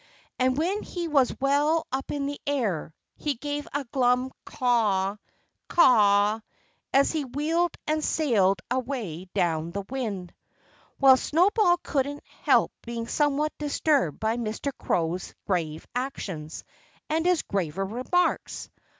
And 0.39 0.57
when 0.57 0.81
he 0.81 1.07
was 1.07 1.39
well 1.39 1.85
up 1.91 2.09
in 2.09 2.25
the 2.25 2.41
air 2.47 2.91
he 3.17 3.35
gave 3.35 3.67
a 3.71 3.83
glum 3.83 4.31
caw, 4.45 5.17
caw 5.67 6.39
as 6.91 7.11
he 7.11 7.23
wheeled 7.23 7.75
and 7.85 8.03
sailed 8.03 8.61
away 8.71 9.25
down 9.35 9.69
the 9.69 9.85
wind. 9.91 10.33
Well, 10.99 11.17
Snowball 11.17 11.77
couldn't 11.83 12.23
help 12.41 12.71
being 12.81 13.07
somewhat 13.07 13.53
disturbed 13.59 14.19
by 14.19 14.37
Mr. 14.37 14.71
Crow's 14.75 15.35
grave 15.45 15.85
actions 15.93 16.63
and 17.07 17.23
his 17.23 17.43
graver 17.43 17.85
remarks. 17.85 18.71